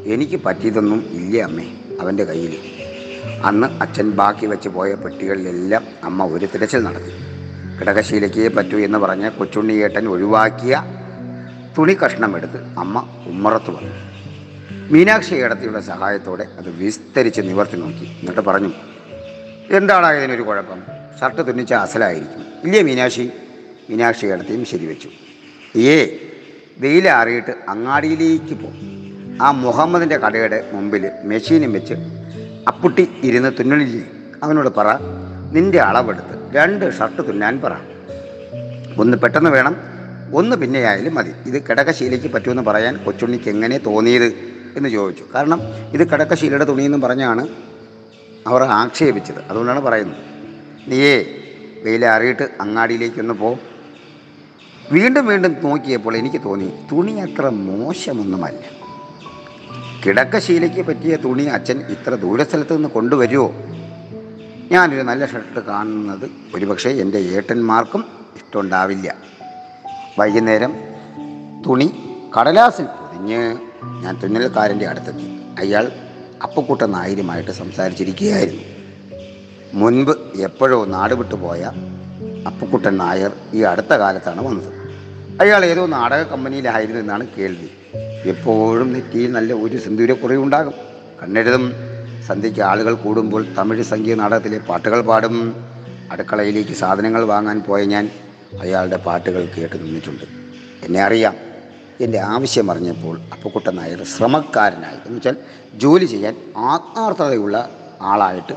എനിക്ക് 0.06 0.40
പറ്റിയതൊന്നും 0.46 1.00
ഇല്ല 1.12 1.42
അമ്മേ? 1.42 1.66
അവന്റെ 2.02 2.24
കയ്യിൽ 2.24 2.58
അന്ന് 3.46 3.68
അച്ഛൻ 3.82 4.12
ബാക്കി 4.12 4.46
വെച്ച് 4.46 4.70
പോയ 4.70 4.94
പെട്ടികളിലെല്ലാം 4.94 5.86
അമ്മ 6.04 6.26
ഒരു 6.26 6.46
തിരച്ചിൽ 6.46 6.84
നടത്തി. 6.84 7.12
കിടകശീലയ്ക്കേ 7.80 8.48
പറ്റൂ 8.48 8.78
എന്ന് 8.78 8.98
പറഞ്ഞ് 8.98 9.32
കൊച്ചുണ്ണിയേട്ടൻ 9.32 10.08
ഒഴിവാക്കിയ 10.08 10.84
തുണി 11.78 11.94
കഷ്ണം 11.94 12.38
എടുത്ത് 12.38 12.58
അമ്മ 12.58 13.24
ഉമ്മറത്ത് 13.28 13.72
വന്നു. 13.72 13.92
മീനാക്ഷി 14.92 15.36
ഏടത്തിയുടെ 15.36 15.80
സഹായത്തോടെ 15.80 16.44
അത് 16.58 16.70
വിസ്തരിച്ച് 16.70 17.42
നിവർത്തി 17.42 17.78
നോക്കി. 17.78 18.06
എന്നിട്ട് 18.06 18.42
പറഞ്ഞു 18.42 18.72
എന്താണ് 19.70 20.08
ഇതിനൊരു 20.08 20.42
കുഴപ്പം? 20.42 20.82
ഷർട്ട് 21.22 21.48
തുന്നിച്ച 21.48 21.74
അസലായിരിക്കും. 21.74 22.46
ഇല്ലേ 22.64 22.82
മീനാക്ഷി? 22.82 23.30
മീനാക്ഷി 23.90 24.26
ഏടത്തിയും 24.26 24.66
ശരിവെച്ചു. 24.66 25.10
ഏ 25.76 26.18
വെയിലാറിയിട്ട് 26.78 27.56
അങ്ങാടിയിലേക്ക് 27.70 28.56
പോകും 28.56 28.92
ആ 29.42 29.52
മുഹമ്മദിന്റെ 29.52 30.18
കടയുടെ 30.18 30.70
മുമ്പിൽ 30.72 31.10
മെഷീനും 31.24 31.74
വെച്ച് 31.74 31.94
അപ്പുട്ടി 32.68 33.10
ഇരുന്ന് 33.24 33.52
തുന്നലില്ലേ 33.60 34.12
അവനോട് 34.44 34.70
പറ 34.70 34.88
നിന്റെ 35.52 35.80
അളവെടുത്ത് 35.80 36.56
രണ്ട് 36.56 36.98
ഷർട്ട് 36.98 37.28
തുന്നാൻ 37.28 37.62
പറ. 37.62 37.72
ഒന്ന് 38.98 39.18
പെട്ടെന്ന് 39.18 39.50
വേണം 39.50 39.76
ഒന്ന് 40.34 40.56
പിന്നെയായാലും 40.56 41.16
മതി. 41.16 41.32
ഇത് 41.46 41.64
കിടക്കശീലയ്ക്ക് 41.70 42.28
പറ്റുമെന്ന് 42.28 42.64
പറയാൻ 42.64 43.04
കൊച്ചുണ്ണിക്ക് 43.04 43.50
എങ്ങനെ 43.50 43.78
തോന്നിയത്? 43.78 44.34
എന്ന് 44.78 44.90
ചോദിച്ചു. 44.90 45.24
കാരണം 45.36 45.62
ഇത് 45.94 46.12
കിടക്കശീലയുടെ 46.12 46.66
തുണിയെന്ന് 46.66 46.98
പറഞ്ഞാണ് 46.98 47.48
അവർ 48.48 48.64
ആക്ഷേപിച്ചത്. 48.64 49.44
അതുകൊണ്ടാണ് 49.50 49.80
പറയുന്നത്. 49.80 50.18
നീയേ 50.88 51.26
വെയിലറിയിട്ട് 51.84 52.50
അങ്ങാടിയിലേക്കൊന്ന് 52.62 53.34
പോ. 53.34 53.60
വീണ്ടും 54.90 55.26
വീണ്ടും 55.26 55.56
നോക്കിയപ്പോൾ 55.64 56.18
എനിക്ക് 56.18 56.42
തോന്നി 56.46 56.74
തുണി 56.92 57.12
അത്ര 57.12 57.50
മോശമൊന്നുമല്ല. 57.50 58.60
കിടക്കശീലയ്ക്ക് 60.06 60.82
പറ്റിയ 60.82 61.16
തുണി 61.16 61.44
അച്ഛൻ 61.44 61.80
ഇത്ര 61.80 62.16
ദൂര 62.16 62.22
ദൂരസ്ഥലത്ത് 62.22 62.76
നിന്ന് 62.76 62.90
കൊണ്ടുവരുമോ 62.90 63.54
ഞാനൊരു 64.72 65.02
നല്ല 65.02 65.26
ഷർട്ട് 65.26 65.60
കാണുന്നത് 65.60 66.32
ഒരുപക്ഷെ 66.56 66.90
എന്റെ 66.90 67.18
ഏട്ടന്മാർക്കും 67.18 68.06
ഇഷ്ടമുണ്ടാവില്ല. 68.36 69.16
വൈകുന്നേരം 70.20 70.74
തുണി 71.68 71.94
കടലാസിൽ 72.40 72.84
പൊതിഞ്ഞ് 72.84 73.58
ഞാൻ 74.04 74.20
തുന്നൽക്കാരന്റെ 74.22 74.88
അടുത്തെത്തി. 74.88 75.42
അയാൾ 75.60 75.92
അപ്പക്കൂട്ട 76.44 76.82
നായരുമായിട്ട് 76.82 77.52
സംസാരിച്ചിരിക്കുകയായിരുന്നു. 77.52 78.64
മുൻപ് 79.74 80.42
എപ്പോഴോ 80.42 80.86
നാട് 80.86 81.14
വിട്ടു 81.14 81.36
പോയ 81.36 81.72
അപ്പുക്കുട്ടൻ 82.48 82.98
നായർ 82.98 83.32
ഈ 83.54 83.62
അടുത്ത 83.62 83.94
കാലത്താണ് 83.94 84.48
വന്നത്. 84.48 84.74
അയാൾ 85.42 85.66
ഏതോ 85.66 85.86
നാടക 85.86 86.24
കമ്പനിയിലായിരുന്നു 86.24 87.00
എന്നാണ് 87.00 87.28
കേൾവി. 87.38 87.70
എപ്പോഴും 88.30 88.94
നെറ്റിയിൽ 88.94 89.32
നല്ല 89.32 89.54
ഒരു 89.54 89.78
സിന്ദൂരക്കുറയുണ്ടാകും 89.78 90.74
കണ്ണെഴുതും 91.24 91.74
സന്ധ്യയ്ക്ക് 92.28 92.62
ആളുകൾ 92.62 92.94
കൂടുമ്പോൾ 92.94 93.54
തമിഴ് 93.58 93.84
സംഗീത 93.84 94.16
നാടകത്തിലെ 94.16 94.60
പാട്ടുകൾ 94.60 95.02
പാടും. 95.02 95.66
അടുക്കളയിലേക്ക് 96.12 96.72
സാധനങ്ങൾ 96.72 97.24
വാങ്ങാൻ 97.24 97.64
പോയ 97.68 97.84
ഞാൻ 97.84 98.10
അയാളുടെ 98.62 98.98
പാട്ടുകൾ 98.98 99.46
കേട്ട് 99.58 99.76
നിന്നിട്ടുണ്ട്. 99.76 100.24
എന്നെ 100.84 101.04
അറിയാം. 101.04 101.36
എന്റെ 102.02 102.20
ആവശ്യം 102.20 102.72
അറിഞ്ഞപ്പോൾ 102.72 103.20
അപ്പുക്കുട്ടൻ 103.20 103.76
നായർ 103.76 104.04
ശ്രമക്കാരനായി. 104.04 104.96
എന്ന് 104.96 105.16
വെച്ചാൽ 105.16 105.36
ജോലി 105.74 106.06
ചെയ്യാൻ 106.06 106.36
ആത്മാർത്ഥതയുള്ള 106.58 107.70
ആളായിട്ട് 108.02 108.54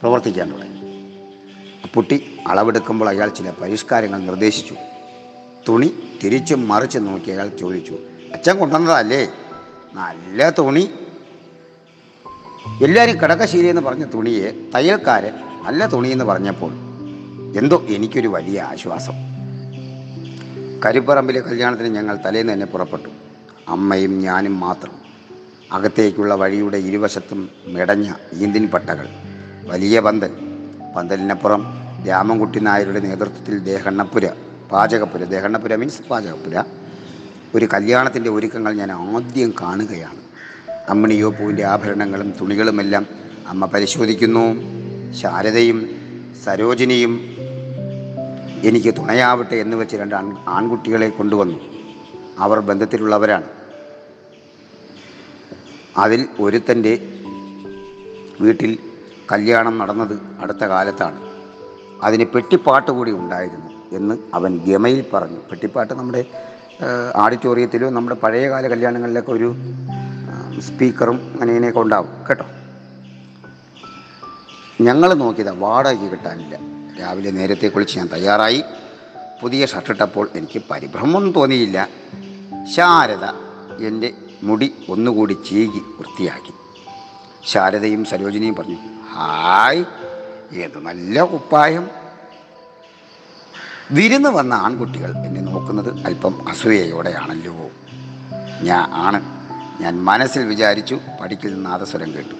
പ്രവർത്തിക്കാൻ 0.00 0.52
തുടങ്ങി. 0.52 0.83
പുട്ടി 1.94 2.38
അളവെടുക്കുമ്പോൾ 2.46 3.08
അയാൾ 3.08 3.28
ചില 3.28 3.52
പരിഷ്കാരങ്ങൾ 3.60 4.20
നിർദ്ദേശിച്ചു. 4.20 4.74
തുണി 5.68 6.18
തിരിച്ചും 6.24 6.68
മറിച്ചും 6.68 7.04
നോക്കി 7.04 7.30
അയാൾ 7.30 7.48
ചോദിച്ചു 7.48 7.98
അച്ഛൻ 8.32 8.58
കൊണ്ടുവന്നതല്ലേ? 8.58 9.32
നല്ല 9.94 10.50
തുണി. 10.50 10.90
എല്ലാവരും 12.82 13.20
കിടക്കശീലി 13.20 13.66
എന്ന് 13.66 13.82
പറഞ്ഞ 13.82 14.04
തുണിയെ 14.04 14.70
തയ്യൽക്കാരൻ 14.74 15.32
നല്ല 15.62 15.86
തുണി 15.86 16.08
എന്ന് 16.08 16.24
പറഞ്ഞപ്പോൾ 16.24 16.72
എന്തോ 17.58 17.86
എനിക്കൊരു 17.88 18.28
വലിയ 18.28 18.62
ആശ്വാസം. 18.62 19.12
കരിപ്പറമ്പിലെ 20.86 21.40
കല്യാണത്തിന് 21.40 21.94
ഞങ്ങൾ 21.94 22.18
തലേന്ന് 22.26 22.52
തന്നെ 22.52 22.66
പുറപ്പെട്ടു. 22.66 23.08
അമ്മയും 23.68 24.18
ഞാനും 24.18 24.60
മാത്രം. 24.60 24.92
അകത്തേക്കുള്ള 25.72 26.34
വഴിയുടെ 26.34 26.76
ഇരുവശത്തും 26.76 27.50
മെടഞ്ഞ 27.66 28.12
ഈന്തിൻ 28.34 28.66
പട്ടകൾ 28.66 29.08
വലിയ 29.64 30.00
പന്തൽ 30.00 30.30
പന്തലിനപ്പുറം 30.96 31.83
രാമൻകുട്ടി 32.08 32.60
നായരുടെ 32.60 33.00
നേതൃത്വത്തിൽ 33.00 33.58
ദേഹണ്ണപ്പുര 33.58 34.30
പാചകപ്പുര. 34.72 35.24
ദേഹണ്ണപ്പുര 35.24 35.74
മീൻസ് 35.74 36.02
പാചകപ്പുര. 36.02 36.62
ഒരു 37.54 37.68
കല്യാണത്തിന്റെ 37.74 38.30
ഒരുക്കങ്ങൾ 38.30 38.72
ഞാൻ 38.72 38.92
ആദ്യം 38.92 39.54
കാണുകയാണ്. 39.62 40.18
അമ്മണിയോ 40.88 41.30
പൂവിന്റെ 41.30 41.64
ആഭരണങ്ങളും 41.64 42.34
തുണികളുമെല്ലാം 42.40 43.06
അമ്മ 43.46 43.66
പരിശോധിക്കുന്നു. 43.66 44.54
ശാരദയും 45.12 45.90
സരോജിനിയും 46.44 47.20
എനിക്ക് 48.64 48.94
തുണയാവട്ടെ 48.96 49.54
എന്ന് 49.54 49.76
വെച്ച് 49.76 49.96
രണ്ട് 49.96 50.14
ആൺ 50.14 50.36
ആൺകുട്ടികളെ 50.48 51.08
കൊണ്ടുവന്നു. 51.08 51.60
അവർ 52.38 52.60
ബന്ധത്തിലുള്ളവരാണ്. 52.60 53.44
അതിൽ 55.96 56.28
ഒരുത്തന്റെ 56.40 57.08
വീട്ടിൽ 58.40 58.78
കല്യാണം 59.32 59.78
നടന്നത് 59.78 60.20
അടുത്ത 60.40 60.64
കാലത്താണ്. 60.64 61.33
അതിന് 62.04 62.24
പെട്ടിപ്പാട്ട് 62.24 62.90
കൂടി 62.90 63.12
ഉണ്ടായിരുന്നു 63.12 63.96
എന്ന് 63.96 64.18
അവൻ 64.34 64.58
ഗമയിൽ 64.58 65.04
പറഞ്ഞു. 65.12 65.38
പെട്ടിപ്പാട്ട് 65.50 65.94
നമ്മുടെ 65.94 66.24
ഓഡിറ്റോറിയത്തിലും 67.16 67.94
നമ്മുടെ 67.94 68.16
പഴയകാല 68.16 68.68
കല്യാണങ്ങളിലൊക്കെ 68.68 69.32
ഒരു 69.32 69.54
സ്പീക്കറും 70.60 71.16
അങ്ങനെ 71.32 71.50
ഇങ്ങനെയൊക്കെ 71.50 71.80
ഉണ്ടാവും. 71.80 72.08
കേട്ടോ? 72.28 72.46
ഞങ്ങൾ 74.80 75.14
നോക്കിയതാണ് 75.14 75.60
വാടകയ്ക്ക് 75.60 76.04
കിട്ടാനില്ല. 76.04 76.58
രാവിലെ 77.00 77.30
നേരത്തെ 77.30 77.68
കുളിച്ച് 77.68 77.98
ഞാൻ 77.98 78.08
തയ്യാറായി. 78.12 78.64
പുതിയ 79.42 79.66
ഷർട്ടിട്ടപ്പോൾ 79.66 80.28
എനിക്ക് 80.34 80.62
പരിഭ്രമം 80.70 81.32
തോന്നിയില്ല. 81.32 81.88
ശാരദ 82.74 83.24
എന്റെ 83.86 84.12
മുടി 84.42 84.74
ഒന്നുകൂടി 84.88 85.32
ചീകി 85.32 85.82
വൃത്തിയാക്കി. 85.98 86.52
ശാരദയും 87.46 88.04
സരോജിനിയും 88.04 88.54
പറഞ്ഞു 88.54 88.76
ഹായ് 89.14 89.84
ഏത് 90.52 90.78
നല്ല 90.78 91.22
കുപ്പായം 91.22 91.90
വിരുന്ന് 93.90 94.28
വന്ന 94.28 94.54
ആൺകുട്ടികൾ 94.54 95.10
എന്നെ 95.16 95.40
നോക്കുന്നത് 95.40 96.06
അല്പം 96.06 96.48
അസൂയയോടെയാണല്ലോ. 96.48 97.70
ഞാൻ 98.62 98.88
ആണ്. 98.92 99.22
ഞാൻ 99.82 100.04
മനസ്സിൽ 100.04 100.46
വിചാരിച്ചു 100.46 101.00
പടിക്കിൽ 101.20 101.62
നാദസ്വരം 101.62 102.14
കേട്ടു. 102.14 102.34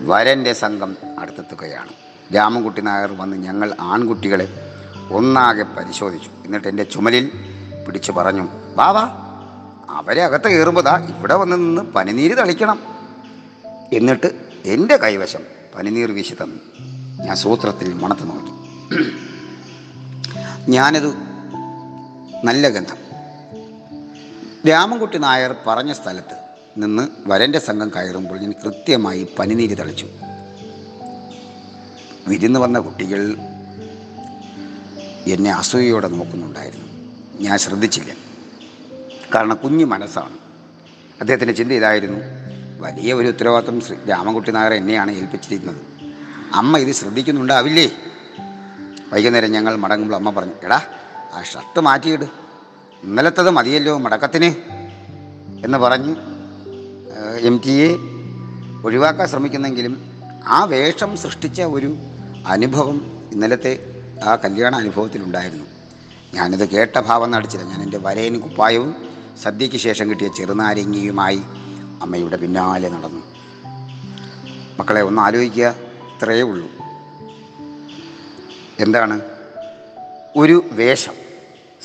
വരന്റെ 0.00 0.52
സംഘം 0.52 0.96
അടുത്തെത്തുകയാണ്. 1.18 1.88
രാമൻകുട്ടി 2.34 2.80
നായർ 2.80 3.12
വന്ന് 3.12 3.36
ഞങ്ങൾ 3.36 3.76
ആൺകുട്ടികളെ 3.80 4.48
ഒന്നാകെ 5.10 5.62
പരിശോധിച്ചു. 5.62 6.30
എന്നിട്ട് 6.44 6.68
എന്റെ 6.68 6.84
ചുമലിൽ 6.84 7.30
പിടിച്ചു 7.86 8.12
പറഞ്ഞു 8.12 8.48
ബാബാ 8.76 9.02
അവരെ 9.90 10.24
അകത്ത് 10.24 10.48
കയറുമ്പോതാ 10.48 11.06
ഇവിടെ 11.16 11.34
വന്ന് 11.34 11.56
നിന്ന് 11.56 11.82
പനിനീര് 11.82 12.38
തളിക്കണം. 12.38 12.80
എന്നിട്ട് 13.92 14.30
എന്റെ 14.64 14.96
കൈവശം 14.96 15.40
പനിനീർ 15.76 16.10
വീശി 16.10 16.34
തന്നു. 16.34 16.91
ഞാൻ 17.22 17.36
സൂത്രത്തിൽ 17.36 17.92
മണത്ത് 17.92 18.30
നോക്കി. 18.30 18.52
ഞാനത് 20.70 21.14
നല്ല 22.44 22.68
ഗന്ധം. 22.68 22.96
രാമൻകുട്ടി 24.68 25.18
നായർ 25.18 25.56
പറഞ്ഞ 25.66 25.92
സ്ഥലത്ത് 25.92 26.36
നിന്ന് 26.76 27.08
വരന്റെ 27.26 27.58
സംഘം 27.58 27.88
കയറുമ്പോൾ 27.88 28.38
ഞാൻ 28.38 28.52
കൃത്യമായി 28.64 29.26
പനിനീര് 29.38 29.78
തളിച്ചു. 29.78 30.08
വിരുന്ന് 32.28 32.60
വന്ന 32.60 32.78
കുട്ടികൾ 32.78 33.36
എന്നെ 35.26 35.52
അസൂയയോടെ 35.52 36.08
നോക്കുന്നുണ്ടായിരുന്നു. 36.08 36.86
ഞാൻ 37.40 37.58
ശ്രദ്ധിച്ചില്ല. 37.58 38.12
കാരണം 39.34 39.58
കുഞ്ഞു 39.64 39.84
മനസ്സാണ്. 39.84 40.38
അദ്ദേഹത്തിന്റെ 41.20 41.54
ചിന്ത 41.54 41.72
ഇതായിരുന്നു. 41.72 42.20
വലിയ 42.80 43.12
ഒരു 43.12 43.28
ഉത്തരവാദിത്വം 43.28 43.80
ശ്രീ 43.80 43.96
രാമൻകുട്ടി 44.10 44.50
നായർ 44.50 44.72
എന്നെയാണ് 44.72 45.10
ഏൽപ്പിച്ചിരിക്കുന്നത്. 45.10 45.91
അമ്മ 46.54 46.78
ഇത് 46.78 46.92
ശ്രദ്ധിക്കുന്നുണ്ടാവില്ലേ 46.92 47.92
വൈകുന്നേരം 49.12 49.50
ഞങ്ങൾ 49.50 49.76
മടങ്ങുമ്പോൾ 49.76 50.16
അമ്മ 50.16 50.30
പറഞ്ഞു 50.30 50.52
എടാ 50.64 50.80
ആ 51.32 51.42
ഷർട്ട് 51.42 51.80
മാറ്റിയിട്. 51.80 52.24
ഇന്നലത്തത് 53.02 53.50
മതിയല്ലോ 53.50 53.98
മടക്കത്തിന്. 53.98 54.50
എന്ന് 55.64 55.78
പറഞ്ഞ് 55.78 56.16
എം 57.40 57.60
ടി 57.66 57.70
എ 57.70 57.96
ഒഴിവാക്കാൻ 58.84 59.28
ശ്രമിക്കുന്നെങ്കിലും 59.28 59.94
ആ 60.46 60.64
വേഷം 60.64 61.16
സൃഷ്ടിച്ച 61.16 61.62
ഒരു 61.62 61.96
അനുഭവം 62.46 63.28
ഇന്നലത്തെ 63.32 63.72
ആ 64.24 64.36
കല്യാണ 64.36 64.76
അനുഭവത്തിലുണ്ടായിരുന്നു. 64.76 65.64
ഞാനിത് 66.34 66.68
കേട്ട 66.68 67.00
ഭാവം 67.00 67.30
നടിച്ചില്ല. 67.30 67.66
ഞാൻ 67.66 67.82
എന്റെ 67.82 67.98
വരേനും 67.98 68.40
കുപ്പായവും 68.40 68.96
സദ്യയ്ക്ക് 69.42 69.76
ശേഷം 69.76 70.10
കിട്ടിയ 70.10 70.28
ചെറുനാരങ്ങിയുമായി 70.28 71.42
അമ്മയുടെ 72.02 72.36
പിന്നാലെ 72.36 72.88
നടന്നു. 72.88 73.22
മക്കളെ 74.80 75.02
ഒന്ന് 75.02 75.22
ആലോചിക്കുക. 75.22 75.91
ഇത്രയേ 76.22 76.42
ഉള്ളൂ. 76.42 76.70
എന്താണ്? 78.80 79.20
ഒരു 80.36 80.64
വേഷം 80.72 81.12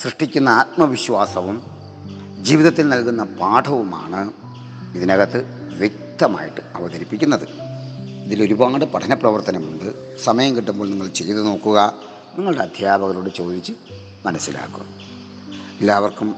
സൃഷ്ടിക്കുന്ന 0.01 0.49
ആത്മവിശ്വാസവും 0.49 1.63
ജീവിതത്തിൽ 2.41 2.89
നൽകുന്ന 2.89 3.23
പാഠവുമാണ് 3.23 4.31
ഇതിനകത്ത് 4.95 5.45
വ്യക്തമായിട്ട് 5.77 6.61
അവതരിപ്പിക്കുന്നത്. 6.75 7.47
ഇതിലൊരുപാട് 8.25 8.85
പഠന 8.85 9.13
പ്രവർത്തനമുണ്ട്. 9.13 10.17
സമയം 10.17 10.55
കിട്ടുമ്പോൾ 10.55 10.89
നിങ്ങൾ 10.89 11.07
ചെയ്തു 11.07 11.39
നോക്കുക. 11.39 11.93
നിങ്ങളുടെ 12.37 12.61
അധ്യാപകരോട് 12.61 13.29
ചോദിച്ച് 13.29 13.73
മനസ്സിലാക്കുക. 14.25 14.85
എല്ലാവർക്കും 15.79 16.35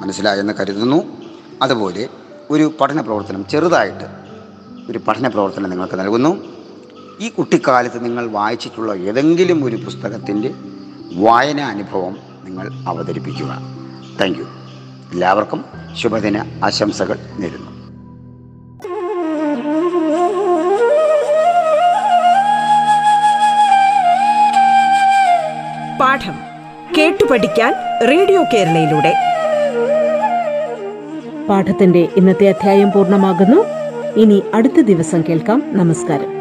മനസ്സിലായെന്ന് 0.00 0.52
കരുതുന്നു. 0.52 1.22
അതുപോലെ 1.62 2.08
ഒരു 2.50 2.74
പഠന 2.80 3.00
പ്രവർത്തനം 3.00 3.46
ചെറുതായിട്ട് 3.48 4.04
ഒരു 4.90 4.98
പഠന 4.98 5.28
പ്രവർത്തനം 5.28 5.70
നിങ്ങൾക്ക് 5.70 6.00
നൽകുന്നു. 6.00 6.55
ഈ 7.20 7.28
കുട്ടിക്കാലത്ത് 7.28 8.04
നിങ്ങൾ 8.04 8.26
വായിച്ചിട്ടുള്ള 8.26 8.92
ഏതെങ്കിലും 8.92 9.64
ഒരു 9.64 9.76
പുസ്തകത്തിന്റെ 9.76 10.50
വായന 11.14 11.60
അനുഭവം 11.60 12.16
നിങ്ങൾ 12.44 12.70
അവതരിപ്പിക്കുക. 12.88 13.58
താങ്ക് 14.20 14.38
യു 14.38 14.44
എല്ലാവർക്കും 15.12 15.64
ശുഭദിന 15.94 16.60
ആശംസകൾ 16.64 17.18
നേരുന്നു. 17.38 17.70
പാഠം 26.00 26.34
കേട്ടു 26.98 27.24
പഠിക്കാൻ 27.24 27.74
റേഡിയോ 28.08 28.44
കേരളയിലൂടെ. 28.54 29.14
പാഠത്തിന്റെ 31.48 32.08
ഇന്നത്തെ 32.16 32.48
അധ്യായം 32.48 32.92
പൂർണമാകുന്നു. 32.92 33.64
ഇനി 34.20 34.42
അടുത്ത 34.54 34.80
ദിവസം 34.80 35.22
കേൾക്കാം. 35.28 35.62
നമസ്കാരം. 35.66 36.35